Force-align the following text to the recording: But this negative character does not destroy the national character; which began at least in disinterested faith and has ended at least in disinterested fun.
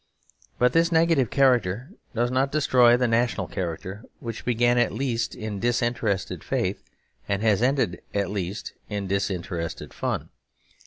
But 0.57 0.73
this 0.73 0.91
negative 0.91 1.29
character 1.29 1.91
does 2.15 2.31
not 2.31 2.51
destroy 2.51 2.97
the 2.97 3.07
national 3.07 3.45
character; 3.45 4.03
which 4.19 4.45
began 4.45 4.79
at 4.79 4.91
least 4.91 5.35
in 5.35 5.59
disinterested 5.59 6.43
faith 6.43 6.81
and 7.29 7.43
has 7.43 7.61
ended 7.61 8.01
at 8.11 8.31
least 8.31 8.73
in 8.89 9.05
disinterested 9.05 9.93
fun. 9.93 10.29